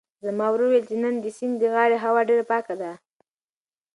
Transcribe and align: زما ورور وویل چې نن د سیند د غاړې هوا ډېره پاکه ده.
زما 0.25 0.47
ورور 0.51 0.67
وویل 0.67 0.85
چې 0.89 0.95
نن 1.03 1.15
د 1.19 1.25
سیند 1.37 1.55
د 1.59 1.63
غاړې 1.73 1.97
هوا 2.03 2.21
ډېره 2.29 2.43
پاکه 2.51 2.75
ده. 2.81 2.91